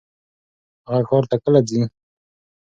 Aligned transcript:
هغه 0.87 1.01
ښار 1.09 1.23
ته 1.29 1.35
کله 1.43 1.59
ځي؟ 1.69 1.81